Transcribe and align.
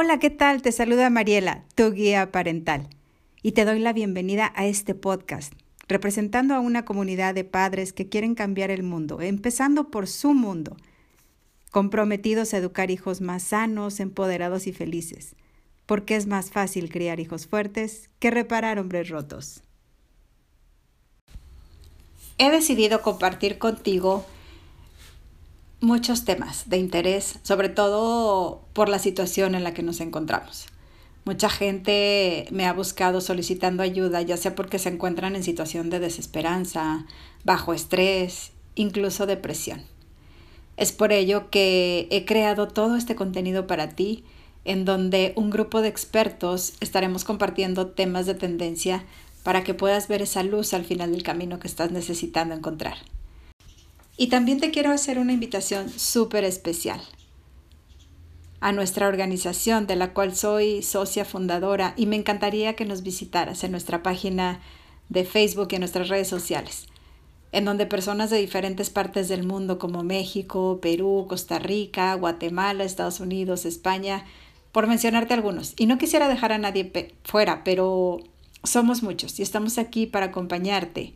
Hola, 0.00 0.20
¿qué 0.20 0.30
tal? 0.30 0.62
Te 0.62 0.70
saluda 0.70 1.10
Mariela, 1.10 1.64
tu 1.74 1.90
guía 1.90 2.30
parental, 2.30 2.88
y 3.42 3.50
te 3.50 3.64
doy 3.64 3.80
la 3.80 3.92
bienvenida 3.92 4.52
a 4.54 4.64
este 4.64 4.94
podcast, 4.94 5.52
representando 5.88 6.54
a 6.54 6.60
una 6.60 6.84
comunidad 6.84 7.34
de 7.34 7.42
padres 7.42 7.92
que 7.92 8.08
quieren 8.08 8.36
cambiar 8.36 8.70
el 8.70 8.84
mundo, 8.84 9.20
empezando 9.20 9.90
por 9.90 10.06
su 10.06 10.34
mundo, 10.34 10.76
comprometidos 11.72 12.54
a 12.54 12.58
educar 12.58 12.92
hijos 12.92 13.20
más 13.20 13.42
sanos, 13.42 13.98
empoderados 13.98 14.68
y 14.68 14.72
felices, 14.72 15.34
porque 15.84 16.14
es 16.14 16.28
más 16.28 16.52
fácil 16.52 16.90
criar 16.92 17.18
hijos 17.18 17.48
fuertes 17.48 18.08
que 18.20 18.30
reparar 18.30 18.78
hombres 18.78 19.08
rotos. 19.08 19.64
He 22.38 22.52
decidido 22.52 23.02
compartir 23.02 23.58
contigo 23.58 24.24
muchos 25.80 26.24
temas 26.24 26.68
de 26.68 26.78
interés, 26.78 27.38
sobre 27.42 27.68
todo 27.68 28.62
por 28.72 28.88
la 28.88 28.98
situación 28.98 29.54
en 29.54 29.64
la 29.64 29.74
que 29.74 29.82
nos 29.82 30.00
encontramos. 30.00 30.66
Mucha 31.24 31.50
gente 31.50 32.46
me 32.50 32.66
ha 32.66 32.72
buscado 32.72 33.20
solicitando 33.20 33.82
ayuda, 33.82 34.22
ya 34.22 34.36
sea 34.36 34.54
porque 34.54 34.78
se 34.78 34.88
encuentran 34.88 35.36
en 35.36 35.44
situación 35.44 35.90
de 35.90 36.00
desesperanza, 36.00 37.04
bajo 37.44 37.74
estrés, 37.74 38.52
incluso 38.74 39.26
depresión. 39.26 39.82
Es 40.76 40.92
por 40.92 41.12
ello 41.12 41.50
que 41.50 42.08
he 42.10 42.24
creado 42.24 42.68
todo 42.68 42.96
este 42.96 43.14
contenido 43.14 43.66
para 43.66 43.90
ti, 43.90 44.24
en 44.64 44.84
donde 44.84 45.32
un 45.36 45.50
grupo 45.50 45.82
de 45.82 45.88
expertos 45.88 46.74
estaremos 46.80 47.24
compartiendo 47.24 47.88
temas 47.88 48.26
de 48.26 48.34
tendencia 48.34 49.04
para 49.42 49.64
que 49.64 49.74
puedas 49.74 50.08
ver 50.08 50.22
esa 50.22 50.42
luz 50.42 50.74
al 50.74 50.84
final 50.84 51.12
del 51.12 51.22
camino 51.22 51.58
que 51.58 51.68
estás 51.68 51.90
necesitando 51.90 52.54
encontrar. 52.54 52.96
Y 54.20 54.26
también 54.26 54.58
te 54.58 54.72
quiero 54.72 54.90
hacer 54.90 55.20
una 55.20 55.32
invitación 55.32 55.88
súper 55.88 56.42
especial 56.42 57.00
a 58.58 58.72
nuestra 58.72 59.06
organización 59.06 59.86
de 59.86 59.94
la 59.94 60.12
cual 60.12 60.34
soy 60.34 60.82
socia 60.82 61.24
fundadora 61.24 61.94
y 61.96 62.06
me 62.06 62.16
encantaría 62.16 62.74
que 62.74 62.84
nos 62.84 63.04
visitaras 63.04 63.62
en 63.62 63.70
nuestra 63.70 64.02
página 64.02 64.60
de 65.08 65.24
Facebook 65.24 65.68
y 65.70 65.76
en 65.76 65.82
nuestras 65.82 66.08
redes 66.08 66.26
sociales, 66.26 66.88
en 67.52 67.64
donde 67.64 67.86
personas 67.86 68.28
de 68.30 68.38
diferentes 68.38 68.90
partes 68.90 69.28
del 69.28 69.46
mundo 69.46 69.78
como 69.78 70.02
México, 70.02 70.80
Perú, 70.82 71.26
Costa 71.28 71.60
Rica, 71.60 72.12
Guatemala, 72.14 72.82
Estados 72.82 73.20
Unidos, 73.20 73.64
España, 73.66 74.26
por 74.72 74.88
mencionarte 74.88 75.32
algunos. 75.32 75.74
Y 75.76 75.86
no 75.86 75.96
quisiera 75.96 76.28
dejar 76.28 76.50
a 76.50 76.58
nadie 76.58 77.14
fuera, 77.22 77.62
pero 77.62 78.18
somos 78.64 79.04
muchos 79.04 79.38
y 79.38 79.42
estamos 79.42 79.78
aquí 79.78 80.06
para 80.06 80.26
acompañarte. 80.26 81.14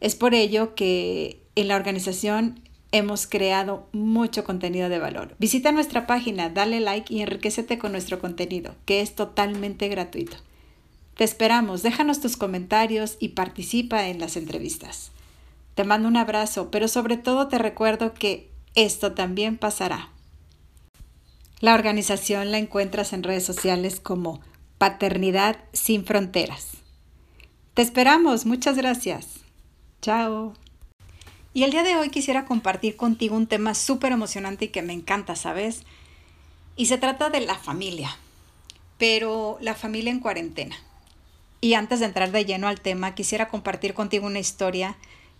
Es 0.00 0.14
por 0.14 0.32
ello 0.32 0.74
que 0.74 1.39
en 1.54 1.68
la 1.68 1.76
organización 1.76 2.60
hemos 2.92 3.26
creado 3.26 3.88
mucho 3.92 4.44
contenido 4.44 4.88
de 4.88 4.98
valor. 4.98 5.36
Visita 5.38 5.72
nuestra 5.72 6.06
página, 6.06 6.48
dale 6.50 6.80
like 6.80 7.12
y 7.12 7.20
enriquecete 7.20 7.78
con 7.78 7.92
nuestro 7.92 8.18
contenido, 8.18 8.74
que 8.84 9.00
es 9.00 9.14
totalmente 9.14 9.88
gratuito. 9.88 10.36
Te 11.14 11.24
esperamos, 11.24 11.82
déjanos 11.82 12.20
tus 12.20 12.36
comentarios 12.36 13.16
y 13.20 13.28
participa 13.28 14.08
en 14.08 14.20
las 14.20 14.36
entrevistas. 14.36 15.12
Te 15.74 15.84
mando 15.84 16.08
un 16.08 16.16
abrazo, 16.16 16.70
pero 16.70 16.88
sobre 16.88 17.16
todo 17.16 17.48
te 17.48 17.58
recuerdo 17.58 18.14
que 18.14 18.50
esto 18.74 19.12
también 19.12 19.56
pasará. 19.56 20.08
La 21.60 21.74
organización 21.74 22.50
la 22.50 22.58
encuentras 22.58 23.12
en 23.12 23.22
redes 23.22 23.44
sociales 23.44 24.00
como 24.00 24.40
Paternidad 24.78 25.58
sin 25.72 26.06
Fronteras. 26.06 26.78
Te 27.74 27.82
esperamos, 27.82 28.46
muchas 28.46 28.76
gracias. 28.76 29.40
Chao. 30.00 30.54
Y 31.52 31.64
el 31.64 31.72
día 31.72 31.82
de 31.82 31.96
hoy 31.96 32.10
quisiera 32.10 32.44
compartir 32.44 32.96
contigo 32.96 33.36
un 33.36 33.48
tema 33.48 33.74
súper 33.74 34.12
emocionante 34.12 34.66
y 34.66 34.68
que 34.68 34.82
me 34.82 34.92
encanta, 34.92 35.34
¿sabes? 35.34 35.82
Y 36.76 36.86
se 36.86 36.96
trata 36.96 37.28
de 37.28 37.40
la 37.40 37.56
familia, 37.56 38.16
pero 38.98 39.58
la 39.60 39.74
familia 39.74 40.12
en 40.12 40.20
cuarentena. 40.20 40.76
Y 41.60 41.74
antes 41.74 41.98
de 41.98 42.06
entrar 42.06 42.30
de 42.30 42.44
lleno 42.44 42.68
al 42.68 42.80
tema, 42.80 43.14
quisiera 43.14 43.48
compartir 43.48 43.94
contigo 43.94 44.26
una 44.26 44.38
historia 44.38 44.96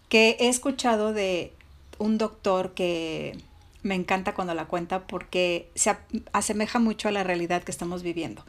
que 0.09 0.37
he 0.41 0.49
escuchado 0.49 1.12
de 1.12 1.53
un 1.99 2.19
doctor 2.19 2.75
que 2.75 3.38
me 3.82 3.94
encanta 3.94 4.34
cuando 4.34 4.53
la 4.54 4.66
cuenta 4.66 5.06
porque 5.06 5.70
se 5.76 5.97
asemeja 6.32 6.81
mucho 6.81 7.09
a 7.09 7.12
la 7.12 7.22
realidad 7.22 7.62
que 7.62 7.70
estamos 7.70 8.03
viviendo. 8.03 8.44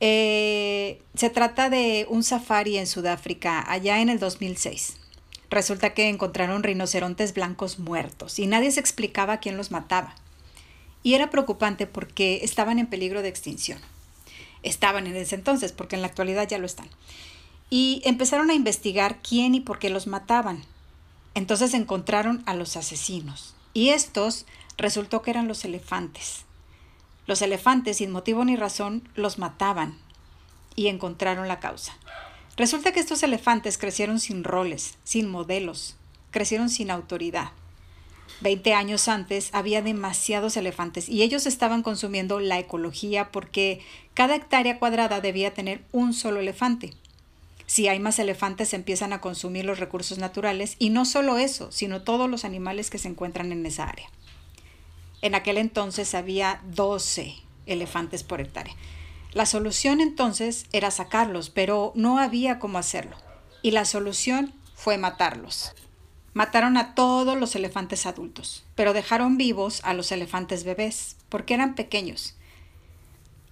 Eh, 0.00 1.00
se 1.14 1.30
trata 1.30 1.70
de 1.70 2.06
un 2.10 2.22
safari 2.22 2.76
en 2.76 2.86
Sudáfrica 2.86 3.64
allá 3.66 4.00
en 4.00 4.10
el 4.10 4.18
2006 4.18 5.01
resulta 5.52 5.94
que 5.94 6.08
encontraron 6.08 6.62
rinocerontes 6.62 7.34
blancos 7.34 7.78
muertos 7.78 8.38
y 8.38 8.46
nadie 8.46 8.70
se 8.72 8.80
explicaba 8.80 9.38
quién 9.38 9.56
los 9.56 9.70
mataba. 9.70 10.14
Y 11.02 11.14
era 11.14 11.30
preocupante 11.30 11.86
porque 11.86 12.40
estaban 12.42 12.78
en 12.78 12.86
peligro 12.86 13.22
de 13.22 13.28
extinción. 13.28 13.78
Estaban 14.62 15.06
en 15.06 15.16
ese 15.16 15.34
entonces, 15.34 15.72
porque 15.72 15.96
en 15.96 16.02
la 16.02 16.08
actualidad 16.08 16.48
ya 16.48 16.58
lo 16.58 16.66
están. 16.66 16.88
Y 17.70 18.02
empezaron 18.04 18.50
a 18.50 18.54
investigar 18.54 19.18
quién 19.22 19.54
y 19.54 19.60
por 19.60 19.78
qué 19.78 19.90
los 19.90 20.06
mataban. 20.06 20.64
Entonces 21.34 21.74
encontraron 21.74 22.42
a 22.46 22.54
los 22.54 22.76
asesinos. 22.76 23.54
Y 23.74 23.90
estos 23.90 24.46
resultó 24.76 25.22
que 25.22 25.30
eran 25.30 25.48
los 25.48 25.64
elefantes. 25.64 26.44
Los 27.26 27.42
elefantes, 27.42 27.98
sin 27.98 28.10
motivo 28.10 28.44
ni 28.44 28.56
razón, 28.56 29.08
los 29.14 29.38
mataban. 29.38 29.98
Y 30.76 30.86
encontraron 30.86 31.48
la 31.48 31.60
causa. 31.60 31.94
Resulta 32.56 32.92
que 32.92 33.00
estos 33.00 33.22
elefantes 33.22 33.78
crecieron 33.78 34.20
sin 34.20 34.44
roles, 34.44 34.98
sin 35.04 35.28
modelos, 35.28 35.96
crecieron 36.30 36.68
sin 36.68 36.90
autoridad. 36.90 37.52
Veinte 38.40 38.74
años 38.74 39.08
antes 39.08 39.50
había 39.52 39.82
demasiados 39.82 40.56
elefantes 40.56 41.08
y 41.08 41.22
ellos 41.22 41.46
estaban 41.46 41.82
consumiendo 41.82 42.40
la 42.40 42.58
ecología 42.58 43.30
porque 43.30 43.80
cada 44.14 44.34
hectárea 44.34 44.78
cuadrada 44.78 45.20
debía 45.20 45.54
tener 45.54 45.82
un 45.92 46.12
solo 46.12 46.40
elefante. 46.40 46.92
Si 47.66 47.88
hay 47.88 48.00
más 48.00 48.18
elefantes 48.18 48.74
empiezan 48.74 49.12
a 49.12 49.20
consumir 49.20 49.64
los 49.64 49.78
recursos 49.78 50.18
naturales 50.18 50.76
y 50.78 50.90
no 50.90 51.04
solo 51.04 51.38
eso, 51.38 51.72
sino 51.72 52.02
todos 52.02 52.28
los 52.28 52.44
animales 52.44 52.90
que 52.90 52.98
se 52.98 53.08
encuentran 53.08 53.50
en 53.52 53.64
esa 53.64 53.84
área. 53.84 54.10
En 55.22 55.34
aquel 55.34 55.56
entonces 55.56 56.14
había 56.14 56.60
12 56.66 57.34
elefantes 57.66 58.24
por 58.24 58.40
hectárea. 58.40 58.74
La 59.32 59.46
solución 59.46 60.00
entonces 60.00 60.66
era 60.72 60.90
sacarlos, 60.90 61.48
pero 61.48 61.92
no 61.94 62.18
había 62.18 62.58
cómo 62.58 62.78
hacerlo. 62.78 63.16
Y 63.62 63.70
la 63.70 63.86
solución 63.86 64.52
fue 64.74 64.98
matarlos. 64.98 65.72
Mataron 66.34 66.76
a 66.76 66.94
todos 66.94 67.38
los 67.38 67.54
elefantes 67.54 68.04
adultos, 68.06 68.64
pero 68.74 68.92
dejaron 68.92 69.38
vivos 69.38 69.80
a 69.84 69.94
los 69.94 70.12
elefantes 70.12 70.64
bebés, 70.64 71.16
porque 71.28 71.54
eran 71.54 71.74
pequeños. 71.74 72.36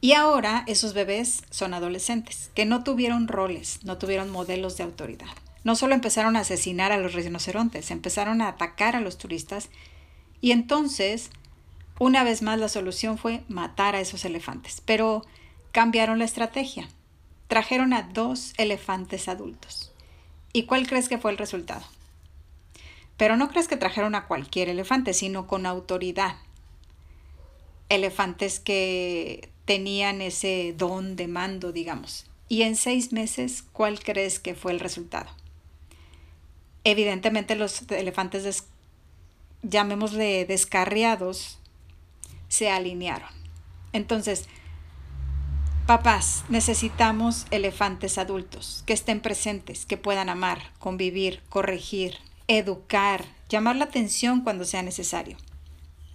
Y 0.02 0.12
ahora 0.12 0.64
esos 0.66 0.94
bebés 0.94 1.42
son 1.50 1.74
adolescentes, 1.74 2.50
que 2.54 2.64
no 2.64 2.84
tuvieron 2.84 3.28
roles, 3.28 3.80
no 3.82 3.98
tuvieron 3.98 4.30
modelos 4.30 4.76
de 4.76 4.84
autoridad. 4.84 5.28
No 5.62 5.76
solo 5.76 5.94
empezaron 5.94 6.36
a 6.36 6.41
asesinar 6.41 6.91
a 6.91 6.98
los 6.98 7.12
rinocerontes, 7.12 7.91
empezaron 7.91 8.41
a 8.41 8.48
atacar 8.48 8.97
a 8.97 9.00
los 9.00 9.18
turistas. 9.18 9.68
Y 10.41 10.52
entonces, 10.52 11.30
una 11.98 12.24
vez 12.24 12.41
más, 12.41 12.58
la 12.58 12.68
solución 12.68 13.18
fue 13.18 13.44
matar 13.48 13.94
a 13.94 14.00
esos 14.00 14.24
elefantes. 14.24 14.82
Pero 14.86 15.22
cambiaron 15.72 16.19
la 16.19 16.25
estrategia. 16.25 16.88
Trajeron 17.48 17.92
a 17.92 18.03
dos 18.03 18.53
elefantes 18.58 19.28
adultos. 19.28 19.92
¿Y 20.53 20.64
cuál 20.64 20.86
crees 20.86 21.08
que 21.08 21.19
fue 21.19 21.31
el 21.31 21.38
resultado? 21.38 21.84
Pero 23.16 23.36
no 23.36 23.50
crees 23.50 23.69
que 23.69 23.76
trajeron 23.76 24.14
a 24.14 24.26
cualquier 24.26 24.69
elefante, 24.69 25.14
sino 25.14 25.47
con 25.47 25.66
autoridad. 25.66 26.36
Elefantes 27.88 28.60
que 28.60 29.50
tenían 29.64 30.22
ese 30.22 30.75
don 30.76 31.16
de 31.16 31.28
mando, 31.28 31.70
digamos. 31.70 32.26
Y 32.48 32.62
en 32.62 32.76
seis 32.76 33.12
meses, 33.12 33.62
¿cuál 33.72 34.03
crees 34.03 34.41
que 34.41 34.54
fue 34.54 34.72
el 34.72 34.80
resultado? 34.80 35.30
Evidentemente 36.82 37.54
los 37.54 37.82
elefantes, 37.91 38.65
llamémosle 39.62 40.47
descarriados, 40.47 41.59
se 42.48 42.71
alinearon. 42.71 43.30
Entonces, 43.92 44.48
Papás, 45.91 46.45
necesitamos 46.48 47.47
elefantes 47.51 48.16
adultos 48.16 48.84
que 48.87 48.92
estén 48.92 49.19
presentes, 49.19 49.87
que 49.87 49.97
puedan 49.97 50.28
amar, 50.28 50.71
convivir, 50.78 51.42
corregir, 51.48 52.19
educar, 52.47 53.25
llamar 53.48 53.75
la 53.75 53.87
atención 53.87 54.42
cuando 54.42 54.65
sea 54.65 54.84
necesario. 54.84 55.37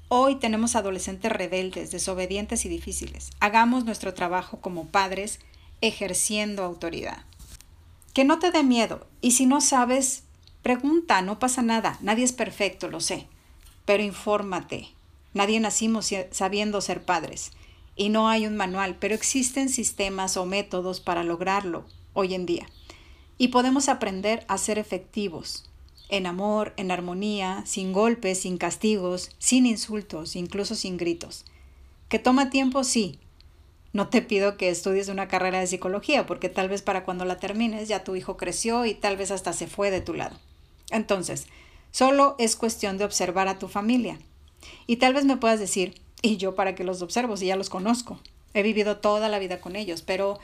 Hoy 0.07 0.35
tenemos 0.37 0.77
adolescentes 0.77 1.29
rebeldes, 1.29 1.91
desobedientes 1.91 2.63
y 2.63 2.69
difíciles. 2.69 3.31
Hagamos 3.41 3.83
nuestro 3.83 4.13
trabajo 4.13 4.61
como 4.61 4.85
padres 4.85 5.41
ejerciendo 5.81 6.63
autoridad. 6.63 7.25
Que 8.13 8.23
no 8.23 8.39
te 8.39 8.51
dé 8.51 8.63
miedo 8.63 9.05
y 9.19 9.31
si 9.31 9.45
no 9.45 9.59
sabes, 9.59 10.23
pregunta, 10.61 11.21
no 11.21 11.37
pasa 11.37 11.63
nada, 11.63 11.97
nadie 11.99 12.23
es 12.23 12.31
perfecto, 12.31 12.87
lo 12.87 13.01
sé, 13.01 13.27
pero 13.83 14.01
infórmate. 14.01 14.87
Nadie 15.33 15.59
nacimos 15.59 16.13
sabiendo 16.31 16.79
ser 16.79 17.03
padres 17.03 17.51
y 17.95 18.09
no 18.09 18.27
hay 18.27 18.45
un 18.45 18.57
manual, 18.57 18.97
pero 18.99 19.15
existen 19.15 19.69
sistemas 19.69 20.37
o 20.37 20.45
métodos 20.45 20.99
para 20.99 21.23
lograrlo 21.23 21.85
hoy 22.13 22.33
en 22.33 22.45
día. 22.45 22.67
Y 23.37 23.49
podemos 23.49 23.89
aprender 23.89 24.45
a 24.47 24.57
ser 24.57 24.77
efectivos, 24.77 25.69
en 26.09 26.25
amor, 26.25 26.73
en 26.77 26.91
armonía, 26.91 27.63
sin 27.65 27.93
golpes, 27.93 28.41
sin 28.41 28.57
castigos, 28.57 29.31
sin 29.39 29.65
insultos, 29.65 30.35
incluso 30.35 30.75
sin 30.75 30.97
gritos. 30.97 31.45
¿Que 32.09 32.19
toma 32.19 32.49
tiempo? 32.49 32.83
Sí. 32.83 33.19
No 33.93 34.09
te 34.09 34.21
pido 34.21 34.57
que 34.57 34.69
estudies 34.69 35.07
una 35.07 35.27
carrera 35.27 35.59
de 35.59 35.67
psicología, 35.67 36.25
porque 36.25 36.49
tal 36.49 36.69
vez 36.69 36.81
para 36.81 37.05
cuando 37.05 37.25
la 37.25 37.37
termines 37.37 37.87
ya 37.87 38.03
tu 38.03 38.15
hijo 38.15 38.37
creció 38.37 38.85
y 38.85 38.93
tal 38.93 39.17
vez 39.17 39.31
hasta 39.31 39.53
se 39.53 39.67
fue 39.67 39.89
de 39.89 40.01
tu 40.01 40.13
lado. 40.13 40.37
Entonces, 40.91 41.47
solo 41.91 42.35
es 42.37 42.55
cuestión 42.55 42.97
de 42.97 43.05
observar 43.05 43.47
a 43.47 43.57
tu 43.57 43.67
familia. 43.67 44.19
Y 44.85 44.97
tal 44.97 45.13
vez 45.13 45.25
me 45.25 45.37
puedas 45.37 45.59
decir, 45.59 45.95
¿y 46.25 46.37
yo 46.37 46.55
para 46.55 46.75
qué 46.75 46.83
los 46.83 47.01
observo 47.01 47.37
si 47.37 47.47
ya 47.47 47.55
los 47.55 47.69
conozco? 47.69 48.19
He 48.53 48.63
vivido 48.63 48.97
toda 48.97 49.29
la 49.29 49.39
vida 49.39 49.59
con 49.59 49.75
ellos, 49.75 50.01
pero 50.01 50.39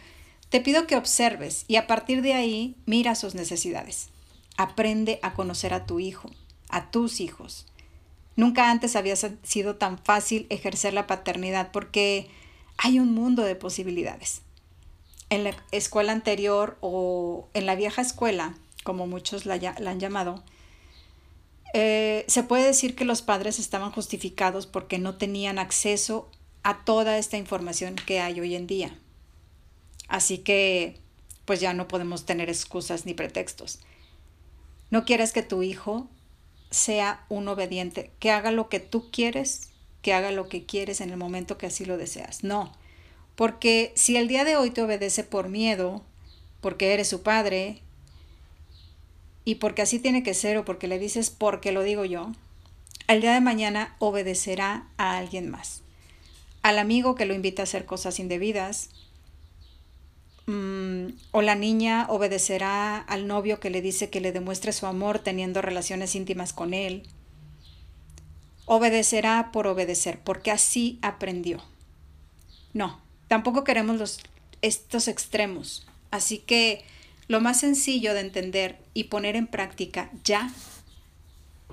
te 0.50 0.62
pido 0.62 0.86
que 0.86 0.98
observes 0.98 1.66
y 1.68 1.78
a 1.78 1.88
partir 1.88 2.22
de 2.22 2.34
ahí 2.34 2.76
mira 2.86 3.16
sus 3.16 3.36
necesidades. 3.36 4.10
Aprende 4.58 5.20
a 5.24 5.34
conocer 5.34 5.74
a 5.74 5.86
tu 5.86 6.00
hijo, 6.00 6.30
a 6.70 6.92
tus 6.92 7.20
hijos. 7.20 7.66
Nunca 8.36 8.70
antes 8.70 8.96
había 8.96 9.16
sido 9.16 9.76
tan 9.76 9.98
fácil 9.98 10.48
ejercer 10.50 10.94
la 10.94 11.08
paternidad 11.08 11.72
porque 11.72 12.30
hay 12.78 13.00
un 13.00 13.14
mundo 13.14 13.44
de 13.44 13.56
posibilidades. 13.56 14.42
En 15.30 15.44
la 15.44 15.56
escuela 15.72 16.12
anterior 16.12 16.78
o 16.82 17.48
en 17.54 17.66
la 17.66 17.76
vieja 17.76 18.02
escuela, 18.02 18.56
como 18.84 19.08
muchos 19.08 19.46
la, 19.46 19.56
han 19.56 20.00
llamado, 20.00 20.44
eh, 21.74 22.26
se 22.28 22.44
puede 22.44 22.66
decir 22.66 22.96
que 22.96 23.06
los 23.06 23.22
padres 23.22 23.60
estaban 23.60 23.92
justificados 23.92 24.68
porque 24.68 25.00
no 25.00 25.18
tenían 25.18 25.60
acceso 25.60 26.30
a 26.64 26.84
toda 26.84 27.18
esta 27.18 27.38
información 27.38 27.96
que 27.96 28.20
hay 28.20 28.40
hoy 28.40 28.56
en 28.56 28.68
día. 28.68 28.98
Así 30.08 30.40
que, 30.40 30.98
pues 31.46 31.60
ya 31.60 31.74
no 31.74 31.88
podemos 31.88 32.26
tener 32.26 32.50
excusas 32.50 33.06
ni 33.06 33.14
pretextos. 33.14 33.80
No 34.90 35.06
quieres 35.06 35.32
que 35.32 35.44
tu 35.44 35.64
hijo 35.64 36.08
sea 36.70 37.26
un 37.30 37.48
obediente, 37.48 38.12
que 38.20 38.32
haga 38.32 38.52
lo 38.52 38.70
que 38.70 38.80
tú 38.80 39.10
quieres 39.12 39.72
que 40.02 40.14
haga 40.14 40.32
lo 40.32 40.50
que 40.50 40.66
quieres 40.66 41.02
en 41.02 41.10
el 41.12 41.18
momento 41.18 41.58
que 41.58 41.68
así 41.68 41.86
lo 41.86 41.98
deseas. 41.98 42.44
No, 42.44 42.74
porque 43.36 43.94
si 43.96 44.18
el 44.18 44.28
día 44.28 44.44
de 44.44 44.56
hoy 44.56 44.72
te 44.72 44.82
obedece 44.82 45.24
por 45.24 45.50
miedo, 45.50 46.04
porque 46.60 46.94
eres 46.94 47.08
su 47.08 47.22
padre, 47.22 47.82
y 49.46 49.56
porque 49.56 49.82
así 49.82 50.00
tiene 50.00 50.24
que 50.24 50.34
ser 50.34 50.58
o 50.58 50.66
porque 50.66 50.88
le 50.88 51.00
dices 51.00 51.30
porque 51.30 51.72
lo 51.72 51.84
digo 51.84 52.06
yo, 52.06 52.32
el 53.08 53.22
día 53.22 53.34
de 53.34 53.42
mañana 53.42 53.96
obedecerá 54.00 54.88
a 54.98 55.18
alguien 55.18 55.50
más. 55.50 55.82
Al 56.62 56.78
amigo 56.80 57.16
que 57.16 57.26
lo 57.26 57.34
invita 57.34 57.64
a 57.64 57.64
hacer 57.64 57.86
cosas 57.86 58.20
indebidas, 58.20 58.90
mm, 60.46 61.08
o 61.32 61.42
la 61.42 61.56
niña 61.56 62.06
obedecerá 62.10 62.98
al 62.98 63.28
novio 63.28 63.60
que 63.60 63.70
le 63.70 63.82
dice 63.82 64.10
que 64.10 64.22
le 64.22 64.32
demuestre 64.32 64.72
su 64.72 64.86
amor 64.86 65.20
teniendo 65.20 65.62
relaciones 65.62 66.16
íntimas 66.16 66.54
con 66.54 66.74
él, 66.74 67.04
obedecerá 68.66 69.52
por 69.52 69.68
obedecer, 69.68 70.20
porque 70.24 70.52
así 70.52 71.00
aprendió. 71.02 71.62
No, 72.74 73.02
tampoco 73.28 73.64
queremos 73.64 73.98
los, 73.98 74.20
estos 74.62 75.08
extremos. 75.08 75.86
Así 76.12 76.38
que 76.38 76.86
lo 77.32 77.42
más 77.42 77.60
sencillo 77.60 78.14
de 78.14 78.20
entender 78.20 78.78
y 78.94 79.06
poner 79.06 79.36
en 79.36 79.48
práctica 79.48 80.12
ya 80.24 80.52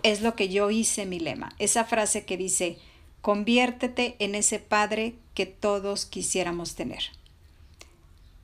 es 0.02 0.22
lo 0.22 0.34
que 0.34 0.48
yo 0.48 0.70
hice 0.70 1.04
mi 1.04 1.20
lema. 1.20 1.54
Esa 1.58 1.84
frase 1.84 2.24
que 2.24 2.36
dice, 2.36 2.78
conviértete 3.20 4.16
en 4.18 4.34
ese 4.34 4.58
padre 4.58 5.14
que 5.34 5.46
todos 5.46 6.06
quisiéramos 6.06 6.74
tener. 6.74 7.02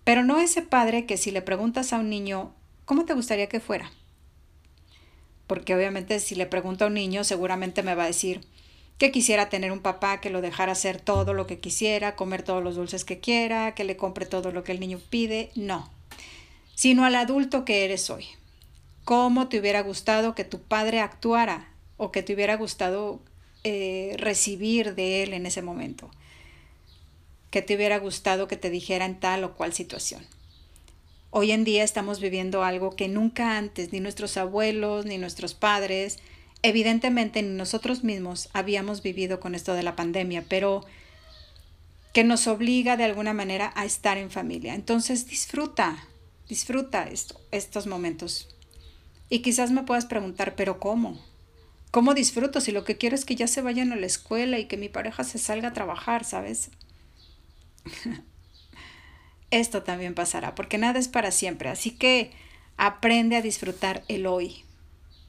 Pero 0.05 0.25
no 0.25 0.39
ese 0.39 0.61
padre 0.61 1.07
que 1.07 1.17
si 1.17 1.31
le 1.31 1.41
preguntas 1.41 1.93
a 1.93 1.99
un 1.99 2.11
niño, 2.11 2.53
¿cómo 2.85 3.05
te 3.05 3.15
gustaría 3.15 3.49
que 3.49 3.61
fuera? 3.61 3.91
porque 5.47 5.75
obviamente 5.75 6.21
si 6.21 6.35
le 6.35 6.47
pregunto 6.47 6.85
a 6.85 6.89
un 6.89 6.95
niño 6.95 7.25
seguramente 7.25 7.83
me 7.83 7.95
va 7.95 8.05
a 8.05 8.09
decir 8.09 8.41
que 8.99 9.11
quisiera 9.11 9.49
tener 9.49 9.73
un 9.73 9.81
papá 9.81 10.21
que 10.21 10.31
lo 10.31 10.41
dejara 10.41 10.73
hacer 10.73 11.01
todo 11.01 11.35
lo 11.35 11.47
que 11.47 11.59
quisiera, 11.59 12.15
comer 12.15 12.45
todos 12.45 12.63
los 12.63 12.77
dulces 12.77 13.05
que 13.05 13.19
quiera, 13.19 13.75
que 13.75 13.83
le 13.83 13.97
compre 13.97 14.25
todo 14.25 14.53
lo 14.53 14.63
que 14.63 14.71
el 14.71 14.79
niño 14.79 15.01
pide, 15.11 15.51
no, 15.57 15.91
sino 16.75 17.05
al 17.05 17.15
adulto 17.15 17.65
que 17.65 17.85
eres 17.85 18.11
hoy. 18.11 18.27
¿Cómo 19.05 19.49
te 19.49 19.59
hubiera 19.59 19.83
gustado 19.83 20.35
que 20.35 20.45
tu 20.45 20.61
padre 20.63 21.01
actuara 21.01 21.69
o 21.97 22.11
que 22.11 22.23
te 22.23 22.35
hubiera 22.35 22.57
gustado 22.57 23.21
eh, 23.63 24.15
recibir 24.19 24.95
de 24.95 25.23
él 25.23 25.35
en 25.35 25.47
ese 25.47 25.63
momento? 25.63 26.11
Que 27.51 27.63
te 27.63 27.77
hubiera 27.77 27.99
gustado 27.99 28.49
que 28.49 28.57
te 28.57 28.71
dijera 28.71 29.05
en 29.05 29.21
tal 29.21 29.45
o 29.45 29.55
cual 29.55 29.73
situación. 29.73 30.27
Hoy 31.31 31.51
en 31.51 31.65
día 31.65 31.85
estamos 31.85 32.21
viviendo 32.21 32.63
algo 32.63 32.95
que 32.95 33.09
nunca 33.09 33.59
antes 33.59 33.93
ni 33.93 34.01
nuestros 34.01 34.37
abuelos 34.37 35.05
ni 35.05 35.19
nuestros 35.19 35.55
padres, 35.55 36.19
evidentemente 36.63 37.43
ni 37.43 37.51
nosotros 37.57 38.05
mismos 38.05 38.49
habíamos 38.53 39.03
vivido 39.03 39.41
con 39.41 39.55
esto 39.55 39.75
de 39.75 39.83
la 39.83 39.97
pandemia, 39.97 40.45
pero 40.49 40.85
que 42.13 42.23
nos 42.23 42.47
obliga 42.47 42.97
de 42.97 43.05
alguna 43.05 43.33
manera 43.35 43.73
a 43.75 43.85
estar 43.85 44.17
en 44.17 44.31
familia. 44.31 44.75
Entonces 44.75 45.27
disfruta, 45.27 46.07
disfruta 46.49 47.05
esto, 47.05 47.41
estos 47.51 47.87
momentos. 47.87 48.55
Y 49.29 49.41
quizás 49.41 49.71
me 49.71 49.83
puedas 49.83 50.07
preguntar, 50.07 50.55
pero 50.55 50.79
¿cómo? 50.79 51.19
¿Cómo 51.91 52.15
disfruto 52.15 52.61
si 52.61 52.73
lo 52.73 52.85
que 52.85 52.97
quiero 52.97 53.15
es 53.15 53.25
que 53.25 53.37
ya 53.37 53.47
se 53.47 53.63
vayan 53.63 53.93
a 53.93 53.97
la 53.97 54.07
escuela 54.07 54.59
y 54.59 54.67
que 54.67 54.77
mi 54.77 54.89
pareja 54.89 55.25
se 55.25 55.39
salga 55.39 55.69
a 55.69 55.73
trabajar, 55.73 56.25
¿sabes? 56.25 56.71
esto 59.51 59.83
también 59.83 60.15
pasará, 60.15 60.55
porque 60.55 60.79
nada 60.79 60.99
es 60.99 61.09
para 61.09 61.31
siempre. 61.31 61.69
Así 61.69 61.93
que 61.93 62.33
aprende 62.77 63.37
a 63.37 63.43
disfrutar 63.43 64.03
el 64.09 64.27
hoy. 64.27 64.65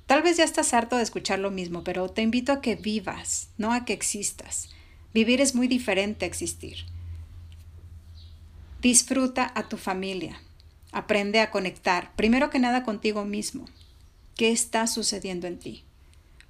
Tal 0.08 0.22
vez 0.22 0.38
ya 0.38 0.44
estás 0.44 0.74
harto 0.74 0.98
de 0.98 1.04
escuchar 1.04 1.40
lo 1.40 1.52
mismo, 1.52 1.84
pero 1.84 2.10
te 2.10 2.22
invito 2.22 2.52
a 2.52 2.62
que 2.62 2.76
vivas, 2.76 3.50
no 3.58 3.74
a 3.74 3.86
que 3.86 3.94
existas. 3.94 4.70
Vivir 5.14 5.42
es 5.42 5.56
muy 5.56 5.68
diferente 5.68 6.26
a 6.26 6.28
existir. 6.28 6.86
Disfruta 8.82 9.52
a 9.56 9.68
tu 9.68 9.78
familia. 9.78 10.40
Aprende 10.96 11.42
a 11.42 11.52
conectar, 11.52 12.16
primero 12.16 12.50
que 12.50 12.58
nada 12.58 12.86
contigo 12.86 13.26
mismo. 13.26 13.66
¿Qué 14.38 14.54
está 14.54 14.88
sucediendo 14.88 15.46
en 15.46 15.60
ti? 15.60 15.84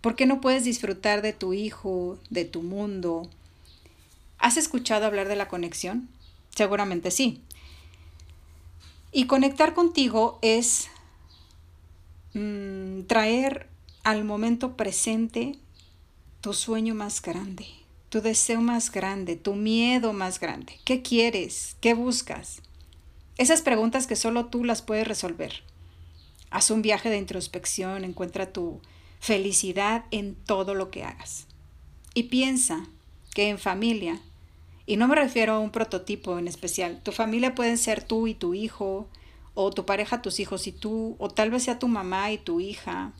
¿Por 0.02 0.16
qué 0.16 0.28
no 0.28 0.40
puedes 0.40 0.64
disfrutar 0.64 1.24
de 1.24 1.34
tu 1.34 1.54
hijo, 1.54 2.20
de 2.30 2.46
tu 2.46 2.62
mundo? 2.62 3.28
¿Has 4.38 4.58
escuchado 4.58 5.08
hablar 5.08 5.28
de 5.28 5.36
la 5.36 5.48
conexión? 5.48 6.10
Seguramente 6.56 7.10
sí. 7.10 7.42
Y 9.12 9.26
conectar 9.26 9.74
contigo 9.74 10.38
es 10.44 10.90
mm, 12.36 13.06
traer 13.08 13.68
al 14.04 14.26
momento 14.26 14.78
presente 14.78 15.58
tu 16.42 16.54
sueño 16.54 16.94
más 16.94 17.20
grande, 17.20 17.66
tu 18.10 18.22
deseo 18.22 18.62
más 18.62 18.92
grande, 18.92 19.38
tu 19.38 19.56
miedo 19.56 20.14
más 20.14 20.40
grande. 20.40 20.78
¿Qué 20.86 21.02
quieres? 21.02 21.78
¿Qué 21.82 21.96
buscas? 21.96 22.62
Esas 23.38 23.62
preguntas 23.62 24.08
que 24.08 24.16
solo 24.16 24.46
tú 24.46 24.64
las 24.64 24.82
puedes 24.82 25.08
resolver. 25.08 25.64
Haz 26.50 26.72
un 26.72 26.82
viaje 26.82 27.10
de 27.10 27.18
introspección, 27.18 28.04
encuentra 28.04 28.54
tu 28.54 28.82
felicidad 29.20 30.06
en 30.12 30.36
todo 30.36 30.74
lo 30.74 30.90
que 30.92 31.04
hagas. 31.04 31.48
Y 32.14 32.24
piensa 32.24 32.88
que 33.34 33.50
en 33.50 33.60
familia 33.60 34.22
y 34.86 34.98
no 34.98 35.08
me 35.08 35.16
refiero 35.16 35.54
a 35.54 35.60
un 35.60 35.72
prototipo 35.72 36.38
en 36.38 36.48
especial. 36.48 37.02
Tu 37.02 37.12
familia 37.12 37.56
pueden 37.56 37.78
ser 37.78 38.04
tú 38.04 38.28
y 38.28 38.36
tu 38.36 38.54
hijo, 38.54 39.10
o 39.56 39.72
tu 39.72 39.86
pareja, 39.86 40.22
tus 40.22 40.40
hijos 40.40 40.68
y 40.68 40.72
tú, 40.72 41.16
o 41.18 41.30
tal 41.30 41.50
vez 41.50 41.64
sea 41.64 41.80
tu 41.80 41.88
mamá 41.88 42.32
y 42.32 42.38
tu 42.38 42.60
hija, 42.60 43.14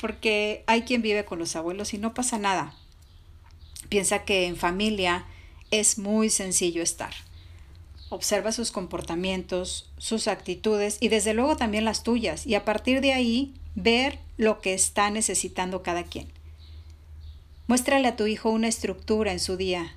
porque 0.00 0.64
hay 0.66 0.82
quien 0.82 1.02
vive 1.02 1.24
con 1.24 1.38
los 1.38 1.54
abuelos 1.54 1.94
y 1.94 1.98
no 1.98 2.14
pasa 2.14 2.38
nada. 2.38 2.74
Piensa 3.88 4.24
que 4.24 4.46
en 4.46 4.56
familia 4.56 5.24
es 5.70 5.98
muy 5.98 6.30
sencillo 6.30 6.82
estar. 6.82 7.12
Observa 8.10 8.52
sus 8.52 8.72
comportamientos, 8.72 9.90
sus 9.98 10.28
actitudes 10.28 10.96
y 11.00 11.08
desde 11.08 11.34
luego 11.34 11.56
también 11.56 11.84
las 11.84 12.02
tuyas 12.02 12.46
y 12.46 12.54
a 12.54 12.64
partir 12.64 13.00
de 13.00 13.12
ahí 13.12 13.54
ver 13.74 14.18
lo 14.36 14.60
que 14.60 14.74
está 14.74 15.10
necesitando 15.10 15.82
cada 15.82 16.04
quien. 16.04 16.28
Muéstrale 17.66 18.08
a 18.08 18.16
tu 18.16 18.26
hijo 18.26 18.50
una 18.50 18.68
estructura 18.68 19.32
en 19.32 19.40
su 19.40 19.56
día, 19.58 19.94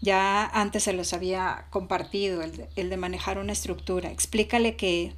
ya 0.00 0.46
antes 0.46 0.84
se 0.84 0.92
los 0.92 1.12
había 1.12 1.66
compartido, 1.70 2.42
el 2.42 2.56
de, 2.56 2.68
el 2.76 2.88
de, 2.88 2.96
manejar 2.96 3.38
una 3.38 3.52
estructura. 3.52 4.10
Explícale 4.10 4.76
que 4.76 5.12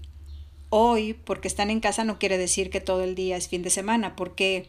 hoy, 0.70 1.14
porque 1.14 1.48
están 1.48 1.70
en 1.70 1.80
casa, 1.80 2.04
no 2.04 2.18
quiere 2.18 2.36
decir 2.36 2.68
que 2.70 2.80
todo 2.80 3.04
el 3.04 3.14
día 3.14 3.36
es 3.36 3.48
fin 3.48 3.62
de 3.62 3.70
semana, 3.70 4.16
porque 4.16 4.68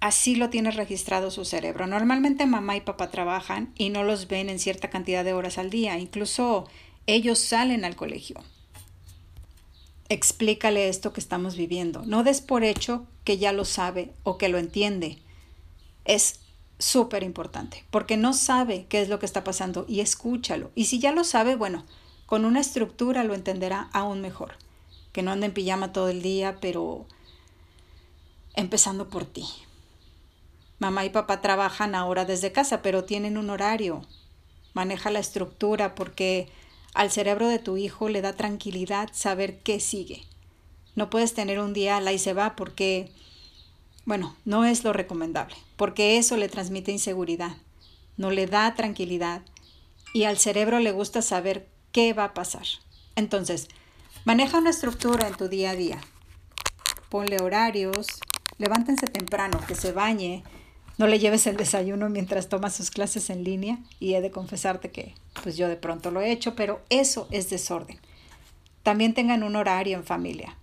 así 0.00 0.34
lo 0.34 0.50
tiene 0.50 0.70
registrado 0.70 1.30
su 1.30 1.44
cerebro. 1.44 1.86
Normalmente 1.86 2.46
mamá 2.46 2.76
y 2.76 2.80
papá 2.80 3.10
trabajan 3.10 3.72
y 3.76 3.90
no 3.90 4.02
los 4.02 4.28
ven 4.28 4.48
en 4.48 4.58
cierta 4.58 4.90
cantidad 4.90 5.24
de 5.24 5.34
horas 5.34 5.58
al 5.58 5.70
día. 5.70 5.98
Incluso 5.98 6.68
ellos 7.06 7.38
salen 7.38 7.84
al 7.84 7.96
colegio. 7.96 8.36
Explícale 10.08 10.88
esto 10.88 11.12
que 11.12 11.20
estamos 11.20 11.56
viviendo. 11.56 12.02
No 12.04 12.24
des 12.24 12.40
por 12.40 12.64
hecho 12.64 13.06
que 13.24 13.38
ya 13.38 13.52
lo 13.52 13.64
sabe 13.64 14.12
o 14.24 14.38
que 14.38 14.48
lo 14.48 14.58
entiende. 14.58 15.18
Es 16.04 16.40
súper 16.78 17.22
importante, 17.22 17.84
porque 17.90 18.16
no 18.16 18.32
sabe 18.32 18.86
qué 18.88 19.02
es 19.02 19.08
lo 19.08 19.18
que 19.18 19.26
está 19.26 19.44
pasando 19.44 19.84
y 19.86 20.00
escúchalo. 20.00 20.70
Y 20.74 20.86
si 20.86 20.98
ya 20.98 21.12
lo 21.12 21.24
sabe, 21.24 21.54
bueno, 21.54 21.84
con 22.26 22.44
una 22.44 22.60
estructura 22.60 23.22
lo 23.22 23.34
entenderá 23.34 23.90
aún 23.92 24.20
mejor. 24.20 24.54
Que 25.12 25.22
no 25.22 25.30
ande 25.30 25.46
en 25.46 25.52
pijama 25.52 25.92
todo 25.92 26.08
el 26.08 26.22
día, 26.22 26.58
pero 26.60 27.06
empezando 28.54 29.08
por 29.08 29.26
ti. 29.26 29.44
Mamá 30.80 31.04
y 31.04 31.10
papá 31.10 31.42
trabajan 31.42 31.94
ahora 31.94 32.24
desde 32.24 32.52
casa, 32.52 32.80
pero 32.80 33.04
tienen 33.04 33.36
un 33.36 33.50
horario. 33.50 34.00
Maneja 34.72 35.10
la 35.10 35.18
estructura 35.18 35.94
porque 35.94 36.48
al 36.94 37.10
cerebro 37.10 37.48
de 37.48 37.58
tu 37.58 37.76
hijo 37.76 38.08
le 38.08 38.22
da 38.22 38.32
tranquilidad 38.32 39.10
saber 39.12 39.58
qué 39.60 39.78
sigue. 39.78 40.24
No 40.96 41.10
puedes 41.10 41.34
tener 41.34 41.60
un 41.60 41.74
día 41.74 42.00
la 42.00 42.12
y 42.12 42.18
se 42.18 42.32
va 42.32 42.56
porque, 42.56 43.12
bueno, 44.06 44.34
no 44.46 44.64
es 44.64 44.82
lo 44.82 44.94
recomendable, 44.94 45.54
porque 45.76 46.16
eso 46.16 46.38
le 46.38 46.48
transmite 46.48 46.90
inseguridad, 46.90 47.56
no 48.16 48.30
le 48.30 48.46
da 48.46 48.74
tranquilidad 48.74 49.42
y 50.14 50.24
al 50.24 50.38
cerebro 50.38 50.80
le 50.80 50.92
gusta 50.92 51.20
saber 51.20 51.68
qué 51.92 52.14
va 52.14 52.24
a 52.24 52.34
pasar. 52.34 52.64
Entonces, 53.16 53.68
maneja 54.24 54.58
una 54.58 54.70
estructura 54.70 55.28
en 55.28 55.36
tu 55.36 55.48
día 55.48 55.70
a 55.70 55.76
día. 55.76 56.00
Ponle 57.10 57.36
horarios, 57.42 58.06
levántense 58.58 59.06
temprano, 59.06 59.60
que 59.66 59.74
se 59.74 59.92
bañe, 59.92 60.42
no 61.00 61.06
le 61.06 61.18
lleves 61.18 61.46
el 61.46 61.56
desayuno 61.56 62.10
mientras 62.10 62.50
tomas 62.50 62.74
sus 62.74 62.90
clases 62.90 63.30
en 63.30 63.42
línea 63.42 63.78
y 64.00 64.12
he 64.12 64.20
de 64.20 64.30
confesarte 64.30 64.90
que 64.90 65.14
pues 65.42 65.56
yo 65.56 65.66
de 65.66 65.76
pronto 65.76 66.10
lo 66.10 66.20
he 66.20 66.30
hecho, 66.30 66.54
pero 66.54 66.82
eso 66.90 67.26
es 67.30 67.48
desorden. 67.48 67.98
También 68.82 69.14
tengan 69.14 69.42
un 69.42 69.56
horario 69.56 69.96
en 69.96 70.04
familia 70.04 70.58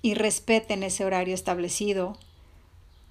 y 0.00 0.14
respeten 0.14 0.84
ese 0.84 1.04
horario 1.04 1.34
establecido 1.34 2.16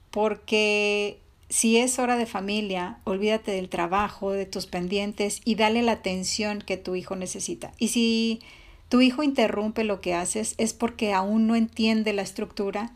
porque 0.09 1.19
si 1.49 1.75
es 1.75 1.99
hora 1.99 2.15
de 2.15 2.27
familia, 2.27 2.99
olvídate 3.03 3.51
del 3.51 3.67
trabajo, 3.67 4.31
de 4.31 4.45
tus 4.45 4.67
pendientes 4.67 5.41
y 5.43 5.55
dale 5.55 5.81
la 5.81 5.91
atención 5.91 6.61
que 6.61 6.77
tu 6.77 6.95
hijo 6.95 7.17
necesita. 7.17 7.73
Y 7.77 7.89
si 7.89 8.39
tu 8.87 9.01
hijo 9.01 9.21
interrumpe 9.21 9.83
lo 9.83 9.99
que 9.99 10.13
haces 10.13 10.55
es 10.59 10.71
porque 10.71 11.11
aún 11.11 11.45
no 11.45 11.57
entiende 11.57 12.13
la 12.13 12.21
estructura 12.21 12.93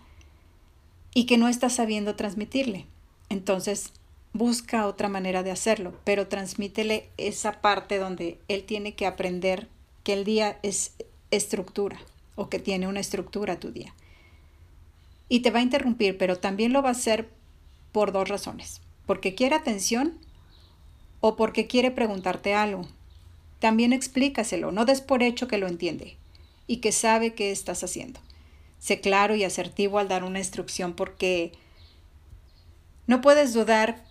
y 1.13 1.25
que 1.25 1.37
no 1.37 1.47
estás 1.47 1.75
sabiendo 1.75 2.15
transmitirle. 2.15 2.85
Entonces, 3.29 3.91
busca 4.33 4.87
otra 4.87 5.09
manera 5.09 5.43
de 5.43 5.51
hacerlo, 5.51 5.93
pero 6.03 6.27
transmítele 6.27 7.09
esa 7.17 7.61
parte 7.61 7.97
donde 7.97 8.39
él 8.47 8.63
tiene 8.63 8.93
que 8.93 9.05
aprender 9.05 9.67
que 10.03 10.13
el 10.13 10.23
día 10.23 10.59
es 10.63 10.93
estructura 11.31 11.99
o 12.35 12.49
que 12.49 12.59
tiene 12.59 12.87
una 12.87 12.99
estructura 12.99 13.59
tu 13.59 13.71
día. 13.71 13.93
Y 15.29 15.41
te 15.41 15.51
va 15.51 15.59
a 15.59 15.63
interrumpir, 15.63 16.17
pero 16.17 16.37
también 16.37 16.73
lo 16.73 16.81
va 16.81 16.89
a 16.89 16.93
hacer 16.93 17.29
por 17.91 18.11
dos 18.11 18.27
razones. 18.29 18.81
Porque 19.05 19.35
quiere 19.35 19.55
atención 19.55 20.17
o 21.19 21.35
porque 21.35 21.67
quiere 21.67 21.91
preguntarte 21.91 22.53
algo. 22.53 22.87
También 23.59 23.93
explícaselo, 23.93 24.71
no 24.71 24.85
des 24.85 25.01
por 25.01 25.23
hecho 25.23 25.47
que 25.47 25.57
lo 25.57 25.67
entiende 25.67 26.17
y 26.67 26.77
que 26.77 26.91
sabe 26.91 27.33
qué 27.33 27.51
estás 27.51 27.83
haciendo. 27.83 28.19
Sé 28.81 28.99
claro 28.99 29.35
y 29.35 29.43
asertivo 29.43 29.99
al 29.99 30.07
dar 30.07 30.23
una 30.23 30.39
instrucción 30.39 30.93
porque 30.93 31.51
no 33.05 33.21
puedes 33.21 33.53
dudar 33.53 34.03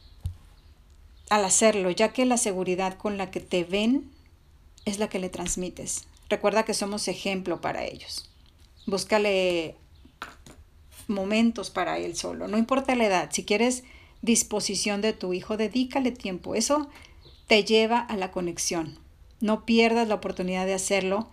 al 1.29 1.45
hacerlo, 1.45 1.91
ya 1.91 2.13
que 2.13 2.25
la 2.25 2.37
seguridad 2.37 2.97
con 2.97 3.19
la 3.19 3.33
que 3.33 3.41
te 3.41 3.65
ven 3.65 4.09
es 4.85 5.01
la 5.01 5.09
que 5.09 5.19
le 5.19 5.29
transmites. 5.29 6.05
Recuerda 6.29 6.65
que 6.65 6.75
somos 6.75 7.09
ejemplo 7.09 7.61
para 7.61 7.85
ellos. 7.85 8.31
Búscale 8.87 9.75
momentos 11.09 11.71
para 11.71 11.99
él 11.99 12.17
solo, 12.17 12.47
no 12.47 12.57
importa 12.57 12.95
la 12.95 13.07
edad. 13.07 13.31
Si 13.33 13.45
quieres 13.45 13.83
disposición 14.23 15.01
de 15.01 15.15
tu 15.15 15.33
hijo, 15.33 15.57
dedícale 15.57 16.13
tiempo. 16.13 16.55
Eso 16.55 16.89
te 17.49 17.65
lleva 17.65 17.99
a 17.99 18.17
la 18.17 18.31
conexión. 18.31 19.01
No 19.41 19.67
pierdas 19.67 20.07
la 20.07 20.15
oportunidad 20.15 20.65
de 20.65 20.75
hacerlo 20.75 21.29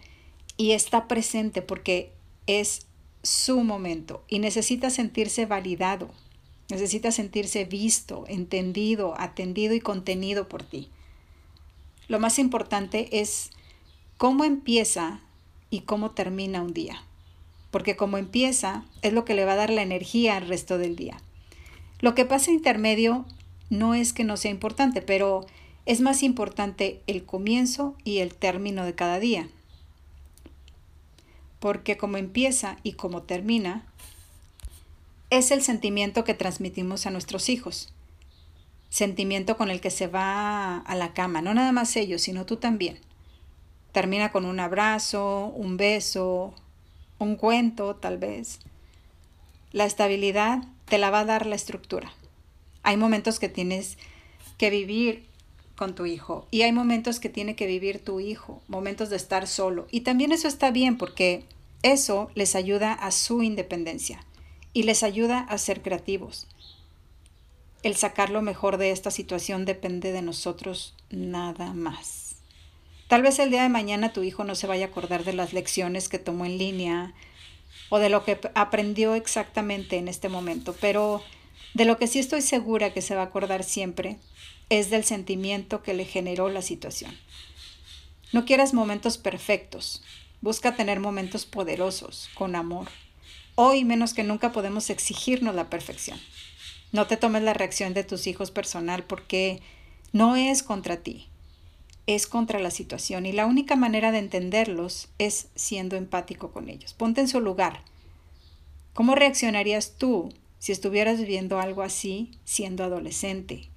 y 0.58 0.72
está 0.72 1.08
presente 1.08 1.62
porque 1.62 2.14
es 2.48 2.87
su 3.28 3.62
momento 3.62 4.24
y 4.30 4.40
necesita 4.40 4.90
sentirse 4.90 5.46
validado, 5.46 6.10
necesita 6.70 7.12
sentirse 7.12 7.66
visto, 7.66 8.24
entendido, 8.28 9.16
atendido 9.20 9.76
y 9.76 9.82
contenido 9.82 10.48
por 10.48 10.64
ti. 10.64 10.90
Lo 12.08 12.20
más 12.20 12.40
importante 12.40 13.20
es 13.20 13.50
cómo 14.18 14.46
empieza 14.46 15.20
y 15.70 15.82
cómo 15.82 16.12
termina 16.12 16.62
un 16.62 16.74
día, 16.74 17.04
porque 17.70 17.98
como 17.98 18.18
empieza 18.18 18.86
es 19.02 19.12
lo 19.12 19.26
que 19.26 19.36
le 19.36 19.44
va 19.44 19.54
a 19.54 19.58
dar 19.58 19.72
la 19.72 19.82
energía 19.82 20.38
al 20.38 20.48
resto 20.48 20.78
del 20.78 20.96
día. 20.96 21.18
Lo 22.00 22.16
que 22.16 22.24
pasa 22.24 22.52
intermedio 22.52 23.26
no 23.70 23.94
es 23.94 24.14
que 24.14 24.24
no 24.24 24.38
sea 24.38 24.52
importante, 24.52 25.02
pero 25.02 25.46
es 25.86 26.00
más 26.00 26.24
importante 26.24 27.02
el 27.08 27.26
comienzo 27.26 27.96
y 28.06 28.20
el 28.20 28.34
término 28.34 28.86
de 28.86 28.96
cada 28.96 29.20
día 29.20 29.50
porque 31.60 31.98
como 31.98 32.18
empieza 32.18 32.78
y 32.84 32.94
como 32.94 33.24
termina, 33.24 33.86
es 35.30 35.52
el 35.52 35.62
sentimiento 35.62 36.24
que 36.24 36.34
transmitimos 36.34 37.06
a 37.06 37.12
nuestros 37.12 37.50
hijos. 37.50 37.94
Sentimiento 38.90 39.58
con 39.58 39.70
el 39.70 39.82
que 39.82 39.90
se 39.90 40.08
va 40.08 40.78
a 40.78 40.96
la 40.96 41.14
cama, 41.14 41.42
no 41.42 41.54
nada 41.54 41.72
más 41.72 41.96
ellos, 41.96 42.22
sino 42.22 42.46
tú 42.46 42.58
también. 42.58 43.00
Termina 43.92 44.32
con 44.32 44.46
un 44.46 44.60
abrazo, 44.60 45.52
un 45.56 45.76
beso, 45.76 46.54
un 47.20 47.36
cuento 47.36 47.96
tal 47.96 48.18
vez. 48.18 48.60
La 49.72 49.86
estabilidad 49.86 50.64
te 50.86 50.98
la 50.98 51.10
va 51.10 51.20
a 51.22 51.26
dar 51.26 51.46
la 51.46 51.56
estructura. 51.56 52.12
Hay 52.84 52.96
momentos 52.96 53.40
que 53.40 53.50
tienes 53.50 53.98
que 54.58 54.70
vivir 54.70 55.26
con 55.78 55.96
tu 55.96 56.06
hijo. 56.06 56.48
Y 56.52 56.64
hay 56.64 56.74
momentos 56.74 57.22
que 57.22 57.30
tiene 57.30 57.56
que 57.56 57.68
vivir 57.68 58.04
tu 58.04 58.20
hijo, 58.20 58.62
momentos 58.68 59.10
de 59.10 59.16
estar 59.16 59.48
solo. 59.48 59.88
Y 59.92 60.02
también 60.02 60.34
eso 60.34 60.50
está 60.50 60.72
bien 60.72 60.98
porque 60.98 61.46
eso 61.84 62.30
les 62.36 62.56
ayuda 62.56 62.92
a 62.92 63.12
su 63.12 63.44
independencia 63.44 64.26
y 64.74 64.84
les 64.84 65.04
ayuda 65.04 65.40
a 65.40 65.58
ser 65.58 65.82
creativos. 65.82 66.48
El 67.84 67.96
sacar 67.96 68.32
lo 68.32 68.42
mejor 68.42 68.78
de 68.78 68.92
esta 68.92 69.12
situación 69.12 69.64
depende 69.64 70.12
de 70.12 70.24
nosotros 70.24 70.96
nada 71.10 71.74
más. 71.74 72.36
Tal 73.08 73.22
vez 73.22 73.40
el 73.40 73.52
día 73.52 73.64
de 73.64 73.70
mañana 73.70 74.12
tu 74.12 74.24
hijo 74.24 74.44
no 74.44 74.56
se 74.56 74.68
vaya 74.68 74.88
a 74.88 74.90
acordar 74.90 75.24
de 75.24 75.34
las 75.34 75.54
lecciones 75.54 76.10
que 76.10 76.20
tomó 76.20 76.46
en 76.46 76.58
línea 76.58 77.14
o 77.90 78.00
de 78.00 78.10
lo 78.10 78.26
que 78.26 78.40
aprendió 78.56 79.16
exactamente 79.16 79.98
en 79.98 80.08
este 80.08 80.28
momento, 80.28 80.76
pero 80.82 81.22
de 81.76 81.86
lo 81.86 81.98
que 81.98 82.08
sí 82.08 82.20
estoy 82.20 82.42
segura 82.42 82.92
que 82.92 83.02
se 83.02 83.16
va 83.16 83.22
a 83.22 83.26
acordar 83.26 83.64
siempre 83.64 84.18
es 84.70 84.90
del 84.90 85.04
sentimiento 85.04 85.84
que 85.84 85.94
le 85.94 86.06
generó 86.06 86.50
la 86.50 86.62
situación. 86.62 87.18
No 88.34 88.46
quieras 88.46 88.74
momentos 88.74 89.18
perfectos, 89.18 90.04
busca 90.42 90.76
tener 90.76 91.00
momentos 91.00 91.46
poderosos, 91.46 92.30
con 92.34 92.56
amor. 92.56 92.88
Hoy 93.56 93.86
menos 93.86 94.14
que 94.14 94.24
nunca 94.24 94.52
podemos 94.52 94.90
exigirnos 94.90 95.56
la 95.56 95.70
perfección. 95.70 96.20
No 96.92 97.08
te 97.08 97.18
tomes 97.18 97.44
la 97.44 97.54
reacción 97.54 97.94
de 97.94 98.04
tus 98.04 98.28
hijos 98.28 98.52
personal 98.52 99.04
porque 99.04 99.62
no 100.12 100.36
es 100.36 100.64
contra 100.64 100.98
ti, 100.98 101.28
es 102.06 102.28
contra 102.28 102.60
la 102.60 102.72
situación 102.72 103.26
y 103.26 103.32
la 103.32 103.46
única 103.46 103.76
manera 103.76 104.12
de 104.12 104.20
entenderlos 104.20 105.10
es 105.18 105.48
siendo 105.56 105.96
empático 105.96 106.52
con 106.52 106.70
ellos. 106.70 106.94
Ponte 106.94 107.22
en 107.22 107.28
su 107.28 107.40
lugar. 107.40 107.82
¿Cómo 108.94 109.16
reaccionarías 109.16 109.98
tú 109.98 110.34
si 110.60 110.72
estuvieras 110.72 111.20
viviendo 111.20 111.60
algo 111.60 111.82
así 111.82 112.32
siendo 112.46 112.84
adolescente, 112.84 113.70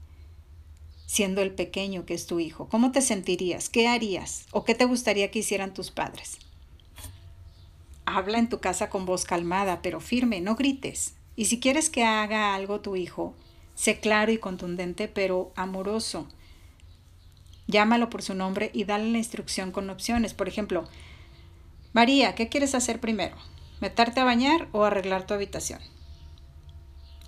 siendo 1.11 1.43
el 1.43 1.51
pequeño 1.51 2.07
que 2.07 2.15
es 2.15 2.29
tu 2.29 2.39
hijo? 2.39 2.69
¿Cómo 2.69 2.93
te 2.93 3.03
sentirías? 3.03 3.69
¿Qué 3.69 3.89
harías? 3.89 4.47
¿O 4.53 4.65
qué 4.65 4.77
te 4.77 4.85
gustaría 4.85 5.33
que 5.33 5.41
hicieran 5.41 5.75
tus 5.75 5.91
padres? 5.91 6.39
Habla 8.07 8.39
en 8.39 8.49
tu 8.49 8.61
casa 8.61 8.91
con 8.91 9.07
voz 9.07 9.25
calmada, 9.25 9.83
pero 9.83 9.99
firme, 9.99 10.41
no 10.41 10.55
grites. 10.55 11.15
Y 11.35 11.47
si 11.47 11.59
quieres 11.59 11.91
que 11.91 12.05
haga 12.05 12.55
algo 12.55 12.81
tu 12.81 12.95
hijo, 12.95 13.35
sé 13.75 13.99
claro 13.99 14.31
y 14.31 14.39
contundente, 14.39 15.09
pero 15.09 15.51
amoroso. 15.57 16.29
Llámalo 17.67 18.09
por 18.09 18.23
su 18.23 18.35
nombre 18.35 18.71
y 18.73 18.85
dale 18.85 19.11
la 19.11 19.19
instrucción 19.19 19.73
con 19.73 19.91
opciones. 19.91 20.33
Por 20.33 20.47
ejemplo, 20.47 20.89
María, 21.93 22.37
¿qué 22.37 22.49
quieres 22.49 22.77
hacer 22.77 23.01
primero? 23.01 23.35
¿Meterte 23.81 24.21
a 24.21 24.25
bañar 24.25 24.69
o 24.71 24.85
arreglar 24.85 25.27
tu 25.27 25.35
habitación? 25.35 25.81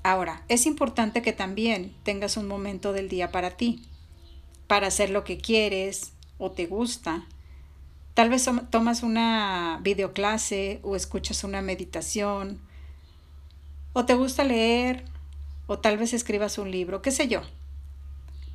Ahora, 0.02 0.44
es 0.48 0.66
importante 0.66 1.22
que 1.22 1.32
también 1.32 1.94
tengas 2.02 2.36
un 2.36 2.48
momento 2.48 2.92
del 2.92 3.08
día 3.08 3.30
para 3.30 3.52
ti, 3.52 3.82
para 4.66 4.88
hacer 4.88 5.10
lo 5.10 5.22
que 5.22 5.38
quieres 5.38 6.12
o 6.38 6.50
te 6.50 6.66
gusta. 6.66 7.26
Tal 8.14 8.28
vez 8.28 8.48
tomas 8.70 9.02
una 9.02 9.78
videoclase 9.82 10.80
o 10.82 10.96
escuchas 10.96 11.44
una 11.44 11.62
meditación, 11.62 12.60
o 13.92 14.04
te 14.04 14.14
gusta 14.14 14.44
leer, 14.44 15.04
o 15.66 15.78
tal 15.78 15.98
vez 15.98 16.12
escribas 16.12 16.58
un 16.58 16.70
libro, 16.70 17.00
qué 17.00 17.10
sé 17.10 17.28
yo. 17.28 17.42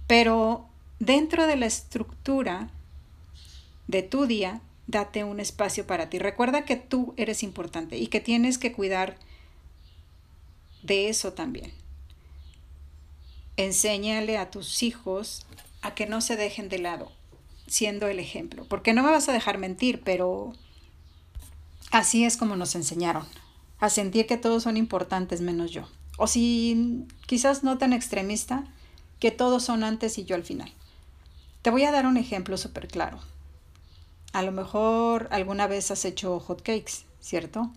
Pero 0.06 0.68
dentro 1.00 1.48
de 1.48 1.56
la 1.56 1.66
estructura 1.66 2.70
de 3.88 4.04
tu 4.04 4.26
día, 4.26 4.62
date 4.88 5.24
un 5.24 5.40
espacio 5.40 5.88
para 5.88 6.10
ti. 6.10 6.20
Recuerda 6.20 6.66
que 6.66 6.76
tú 6.76 7.14
eres 7.18 7.42
importante 7.42 7.98
y 7.98 8.08
que 8.08 8.20
tienes 8.20 8.58
que 8.58 8.74
cuidar 8.74 9.18
de 10.88 11.10
eso 11.10 11.34
también. 11.34 11.72
Enséñale 13.58 14.38
a 14.38 14.50
tus 14.50 14.82
hijos 14.82 15.46
a 15.82 15.94
que 15.94 16.08
no 16.08 16.22
se 16.22 16.36
dejen 16.36 16.70
de 16.70 16.80
lado, 16.80 17.12
siendo 17.68 18.08
el 18.08 18.20
ejemplo. 18.20 18.66
Porque 18.66 18.94
no 18.94 19.04
me 19.04 19.12
vas 19.12 19.30
a 19.30 19.34
dejar 19.34 19.58
mentir, 19.58 20.02
pero 20.04 20.54
así 21.92 22.24
es 22.24 22.38
como 22.38 22.56
nos 22.56 22.74
enseñaron, 22.76 23.28
a 23.80 23.90
sentir 23.90 24.26
que 24.26 24.38
todos 24.38 24.64
son 24.64 24.78
importantes 24.78 25.42
menos 25.42 25.72
yo. 25.72 25.88
O 26.18 26.28
si 26.28 27.06
quizás 27.28 27.64
no 27.64 27.78
tan 27.78 27.94
extremista, 27.94 28.64
que 29.20 29.32
todos 29.32 29.64
son 29.64 29.84
antes 29.84 30.18
y 30.18 30.26
yo 30.26 30.36
al 30.36 30.44
final. 30.44 30.72
Te 31.62 31.70
voy 31.70 31.84
a 31.84 31.92
dar 31.92 32.06
un 32.06 32.18
ejemplo 32.18 32.58
súper 32.58 32.88
claro. 32.88 33.20
A 34.32 34.42
lo 34.42 34.52
mejor 34.52 35.28
alguna 35.32 35.68
vez 35.68 35.92
has 35.92 36.06
hecho 36.06 36.40
hot 36.40 36.62
cakes, 36.62 37.06
¿cierto? 37.20 37.72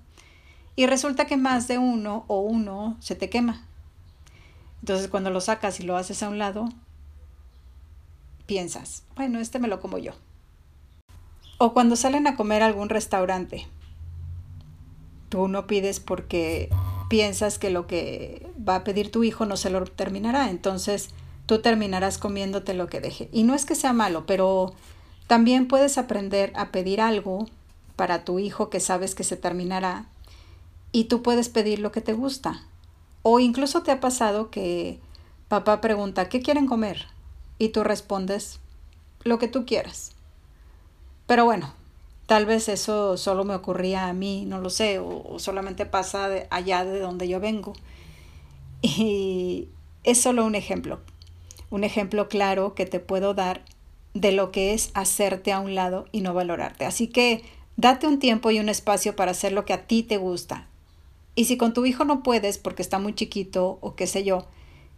Y 0.76 0.86
resulta 0.86 1.26
que 1.26 1.36
más 1.36 1.68
de 1.68 1.78
uno 1.78 2.24
o 2.28 2.40
uno 2.40 2.96
se 3.00 3.14
te 3.14 3.28
quema. 3.28 3.66
Entonces 4.80 5.08
cuando 5.08 5.30
lo 5.30 5.40
sacas 5.40 5.80
y 5.80 5.82
lo 5.82 5.96
haces 5.96 6.22
a 6.22 6.28
un 6.28 6.38
lado, 6.38 6.68
piensas, 8.46 9.04
bueno, 9.16 9.38
este 9.38 9.58
me 9.58 9.68
lo 9.68 9.80
como 9.80 9.98
yo. 9.98 10.12
O 11.58 11.72
cuando 11.72 11.96
salen 11.96 12.26
a 12.26 12.36
comer 12.36 12.62
a 12.62 12.66
algún 12.66 12.88
restaurante, 12.88 13.66
tú 15.28 15.48
no 15.48 15.66
pides 15.66 16.00
porque 16.00 16.70
piensas 17.08 17.58
que 17.58 17.70
lo 17.70 17.86
que 17.86 18.50
va 18.66 18.76
a 18.76 18.84
pedir 18.84 19.10
tu 19.10 19.24
hijo 19.24 19.44
no 19.44 19.56
se 19.56 19.70
lo 19.70 19.84
terminará, 19.84 20.50
entonces 20.50 21.10
tú 21.46 21.60
terminarás 21.60 22.18
comiéndote 22.18 22.74
lo 22.74 22.86
que 22.86 23.00
deje. 23.00 23.28
Y 23.32 23.42
no 23.42 23.54
es 23.54 23.66
que 23.66 23.74
sea 23.74 23.92
malo, 23.92 24.24
pero 24.26 24.74
también 25.26 25.68
puedes 25.68 25.98
aprender 25.98 26.52
a 26.56 26.70
pedir 26.70 27.00
algo 27.00 27.46
para 27.96 28.24
tu 28.24 28.38
hijo 28.38 28.70
que 28.70 28.80
sabes 28.80 29.14
que 29.14 29.24
se 29.24 29.36
terminará 29.36 30.06
y 30.92 31.04
tú 31.04 31.22
puedes 31.22 31.48
pedir 31.48 31.78
lo 31.78 31.92
que 31.92 32.00
te 32.00 32.12
gusta. 32.12 32.62
O 33.22 33.40
incluso 33.40 33.82
te 33.82 33.90
ha 33.90 34.00
pasado 34.00 34.50
que 34.50 34.98
papá 35.48 35.80
pregunta, 35.80 36.28
¿qué 36.28 36.40
quieren 36.40 36.66
comer? 36.66 37.06
Y 37.58 37.68
tú 37.70 37.84
respondes, 37.84 38.60
lo 39.24 39.38
que 39.38 39.48
tú 39.48 39.66
quieras. 39.66 40.12
Pero 41.26 41.44
bueno, 41.44 41.72
tal 42.26 42.46
vez 42.46 42.68
eso 42.68 43.16
solo 43.16 43.44
me 43.44 43.54
ocurría 43.54 44.08
a 44.08 44.12
mí, 44.12 44.44
no 44.46 44.60
lo 44.60 44.70
sé, 44.70 44.98
o, 44.98 45.38
solamente 45.38 45.86
pasa 45.86 46.28
allá 46.50 46.84
de 46.84 47.00
donde 47.00 47.28
yo 47.28 47.40
vengo. 47.40 47.74
Y 48.82 49.68
es 50.04 50.20
solo 50.20 50.46
un 50.46 50.54
ejemplo, 50.54 51.00
un 51.68 51.84
ejemplo 51.84 52.28
claro 52.28 52.74
que 52.74 52.86
te 52.86 53.00
puedo 53.00 53.34
dar 53.34 53.62
de 54.14 54.32
lo 54.32 54.50
que 54.50 54.72
es 54.72 54.90
hacerte 54.94 55.52
a 55.52 55.60
un 55.60 55.74
lado 55.74 56.06
y 56.12 56.22
no 56.22 56.32
valorarte. 56.32 56.86
Así 56.86 57.08
que 57.08 57.42
date 57.76 58.06
un 58.06 58.18
tiempo 58.18 58.50
y 58.50 58.58
un 58.58 58.68
espacio 58.68 59.14
para 59.14 59.32
hacer 59.32 59.52
lo 59.52 59.64
que 59.64 59.74
a 59.74 59.86
ti 59.86 60.02
te 60.02 60.16
gusta. 60.16 60.69
Y 61.34 61.44
si 61.44 61.56
con 61.56 61.72
tu 61.72 61.86
hijo 61.86 62.04
no 62.04 62.22
puedes 62.22 62.58
porque 62.58 62.82
está 62.82 62.98
muy 62.98 63.14
chiquito 63.14 63.78
o 63.80 63.94
qué 63.94 64.06
sé 64.06 64.24
yo, 64.24 64.46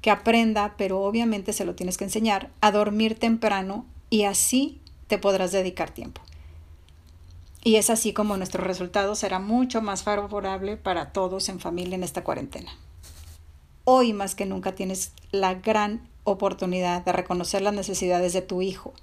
que 0.00 0.10
aprenda, 0.10 0.74
pero 0.76 1.02
obviamente 1.02 1.52
se 1.52 1.64
lo 1.64 1.74
tienes 1.74 1.96
que 1.96 2.04
enseñar, 2.04 2.50
a 2.60 2.72
dormir 2.72 3.18
temprano 3.18 3.86
y 4.10 4.24
así 4.24 4.80
te 5.06 5.18
podrás 5.18 5.52
dedicar 5.52 5.90
tiempo. 5.90 6.20
Y 7.64 7.76
es 7.76 7.90
así 7.90 8.12
como 8.12 8.36
nuestro 8.36 8.64
resultado 8.64 9.14
será 9.14 9.38
mucho 9.38 9.82
más 9.82 10.02
favorable 10.02 10.76
para 10.76 11.12
todos 11.12 11.48
en 11.48 11.60
familia 11.60 11.94
en 11.94 12.02
esta 12.02 12.24
cuarentena. 12.24 12.72
Hoy 13.84 14.12
más 14.12 14.34
que 14.34 14.46
nunca 14.46 14.74
tienes 14.74 15.12
la 15.30 15.54
gran 15.54 16.08
oportunidad 16.24 17.04
de 17.04 17.12
reconocer 17.12 17.62
las 17.62 17.74
necesidades 17.74 18.32
de 18.32 18.42
tu 18.42 18.62
hijo 18.62 18.94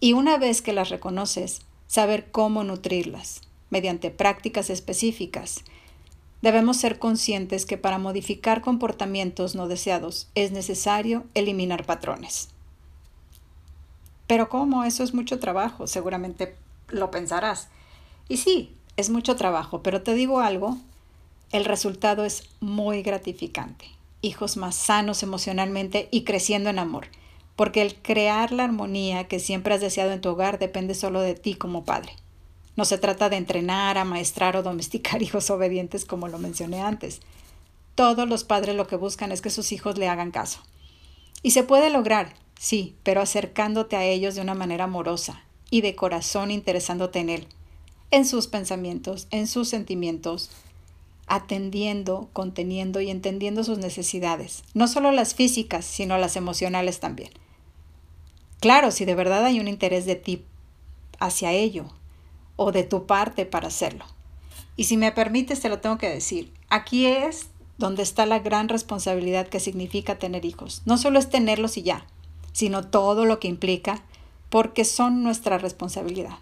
y 0.00 0.12
una 0.12 0.38
vez 0.38 0.62
que 0.62 0.72
las 0.72 0.90
reconoces, 0.90 1.62
saber 1.86 2.30
cómo 2.30 2.64
nutrirlas 2.64 3.40
mediante 3.70 4.10
prácticas 4.10 4.70
específicas. 4.70 5.64
Debemos 6.44 6.76
ser 6.76 6.98
conscientes 6.98 7.64
que 7.64 7.78
para 7.78 7.96
modificar 7.96 8.60
comportamientos 8.60 9.54
no 9.54 9.66
deseados 9.66 10.28
es 10.34 10.52
necesario 10.52 11.24
eliminar 11.32 11.86
patrones. 11.86 12.50
Pero 14.26 14.50
¿cómo? 14.50 14.84
Eso 14.84 15.04
es 15.04 15.14
mucho 15.14 15.38
trabajo, 15.38 15.86
seguramente 15.86 16.54
lo 16.88 17.10
pensarás. 17.10 17.68
Y 18.28 18.36
sí, 18.36 18.74
es 18.98 19.08
mucho 19.08 19.36
trabajo, 19.36 19.82
pero 19.82 20.02
te 20.02 20.12
digo 20.12 20.40
algo, 20.40 20.76
el 21.50 21.64
resultado 21.64 22.26
es 22.26 22.42
muy 22.60 23.00
gratificante. 23.00 23.86
Hijos 24.20 24.58
más 24.58 24.74
sanos 24.74 25.22
emocionalmente 25.22 26.08
y 26.10 26.24
creciendo 26.24 26.68
en 26.68 26.78
amor, 26.78 27.06
porque 27.56 27.80
el 27.80 27.94
crear 27.94 28.52
la 28.52 28.64
armonía 28.64 29.28
que 29.28 29.40
siempre 29.40 29.72
has 29.72 29.80
deseado 29.80 30.12
en 30.12 30.20
tu 30.20 30.28
hogar 30.28 30.58
depende 30.58 30.94
solo 30.94 31.22
de 31.22 31.36
ti 31.36 31.54
como 31.54 31.86
padre. 31.86 32.12
No 32.76 32.84
se 32.84 32.98
trata 32.98 33.28
de 33.28 33.36
entrenar, 33.36 33.98
amaestrar 33.98 34.56
o 34.56 34.62
domesticar 34.62 35.22
hijos 35.22 35.50
obedientes 35.50 36.04
como 36.04 36.28
lo 36.28 36.38
mencioné 36.38 36.80
antes. 36.80 37.20
Todos 37.94 38.28
los 38.28 38.44
padres 38.44 38.74
lo 38.74 38.86
que 38.86 38.96
buscan 38.96 39.30
es 39.32 39.40
que 39.40 39.50
sus 39.50 39.72
hijos 39.72 39.98
le 39.98 40.08
hagan 40.08 40.30
caso. 40.30 40.60
Y 41.42 41.52
se 41.52 41.62
puede 41.62 41.90
lograr, 41.90 42.34
Sí, 42.58 42.96
pero 43.02 43.20
acercándote 43.20 43.96
a 43.96 44.04
ellos 44.04 44.34
de 44.34 44.40
una 44.40 44.54
manera 44.54 44.84
amorosa 44.84 45.42
y 45.70 45.80
de 45.80 45.94
corazón 45.94 46.50
interesándote 46.50 47.18
en 47.18 47.28
Él, 47.28 47.46
en 48.10 48.24
sus 48.24 48.46
pensamientos, 48.46 49.26
en 49.30 49.46
sus 49.46 49.68
sentimientos, 49.68 50.50
atendiendo, 51.26 52.28
conteniendo 52.32 53.00
y 53.00 53.10
entendiendo 53.10 53.64
sus 53.64 53.78
necesidades, 53.78 54.62
no 54.74 54.88
solo 54.88 55.10
las 55.10 55.34
físicas, 55.34 55.84
sino 55.84 56.16
las 56.18 56.36
emocionales 56.36 57.00
también. 57.00 57.30
Claro, 58.60 58.90
si 58.90 59.04
de 59.04 59.14
verdad 59.14 59.44
hay 59.44 59.60
un 59.60 59.68
interés 59.68 60.06
de 60.06 60.16
ti 60.16 60.44
hacia 61.18 61.52
ello 61.52 61.92
o 62.56 62.72
de 62.72 62.84
tu 62.84 63.06
parte 63.06 63.46
para 63.46 63.68
hacerlo. 63.68 64.04
Y 64.76 64.84
si 64.84 64.96
me 64.96 65.12
permites, 65.12 65.60
te 65.60 65.68
lo 65.68 65.80
tengo 65.80 65.98
que 65.98 66.08
decir, 66.08 66.52
aquí 66.68 67.06
es 67.06 67.48
donde 67.78 68.02
está 68.02 68.26
la 68.26 68.38
gran 68.38 68.68
responsabilidad 68.68 69.48
que 69.48 69.60
significa 69.60 70.18
tener 70.18 70.44
hijos. 70.44 70.82
No 70.84 70.98
solo 70.98 71.18
es 71.18 71.30
tenerlos 71.30 71.76
y 71.76 71.82
ya, 71.82 72.06
sino 72.52 72.86
todo 72.86 73.24
lo 73.24 73.40
que 73.40 73.48
implica, 73.48 74.02
porque 74.48 74.84
son 74.84 75.22
nuestra 75.22 75.58
responsabilidad. 75.58 76.38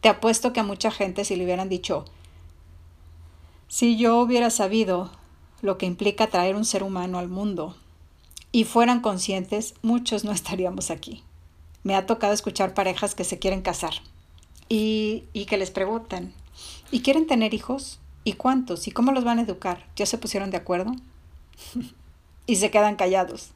Te 0.00 0.08
apuesto 0.08 0.52
que 0.52 0.60
a 0.60 0.64
mucha 0.64 0.90
gente 0.90 1.24
si 1.24 1.36
le 1.36 1.44
hubieran 1.44 1.68
dicho, 1.68 2.04
si 3.68 3.96
yo 3.96 4.18
hubiera 4.18 4.50
sabido 4.50 5.10
lo 5.62 5.78
que 5.78 5.86
implica 5.86 6.26
traer 6.26 6.56
un 6.56 6.66
ser 6.66 6.82
humano 6.82 7.18
al 7.18 7.28
mundo 7.28 7.76
y 8.50 8.64
fueran 8.64 9.00
conscientes, 9.00 9.74
muchos 9.80 10.24
no 10.24 10.32
estaríamos 10.32 10.90
aquí. 10.90 11.22
Me 11.82 11.94
ha 11.94 12.04
tocado 12.04 12.34
escuchar 12.34 12.74
parejas 12.74 13.14
que 13.14 13.24
se 13.24 13.38
quieren 13.38 13.62
casar 13.62 13.94
y, 14.68 15.24
y 15.32 15.46
que 15.46 15.58
les 15.58 15.70
preguntan, 15.70 16.32
¿y 16.90 17.00
quieren 17.00 17.26
tener 17.26 17.54
hijos? 17.54 18.00
¿Y 18.24 18.34
cuántos? 18.34 18.86
¿Y 18.86 18.92
cómo 18.92 19.12
los 19.12 19.24
van 19.24 19.38
a 19.38 19.42
educar? 19.42 19.86
¿Ya 19.96 20.06
se 20.06 20.18
pusieron 20.18 20.50
de 20.50 20.56
acuerdo? 20.56 20.94
y 22.46 22.56
se 22.56 22.70
quedan 22.70 22.96
callados. 22.96 23.50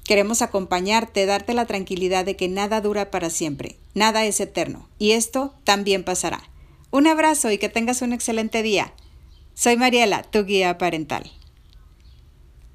Queremos 0.04 0.42
acompañarte, 0.42 1.24
darte 1.24 1.54
la 1.54 1.64
tranquilidad 1.64 2.26
de 2.26 2.36
que 2.36 2.46
nada 2.46 2.82
dura 2.82 3.10
para 3.10 3.30
siempre, 3.30 3.78
nada 3.94 4.26
es 4.26 4.38
eterno, 4.38 4.86
y 4.98 5.12
esto 5.12 5.54
también 5.64 6.04
pasará. 6.04 6.42
Un 6.90 7.06
abrazo 7.06 7.50
y 7.50 7.56
que 7.56 7.70
tengas 7.70 8.02
un 8.02 8.12
excelente 8.12 8.62
día. 8.62 8.92
Soy 9.54 9.78
Mariela, 9.78 10.24
tu 10.24 10.44
guía 10.44 10.76
parental. 10.76 11.37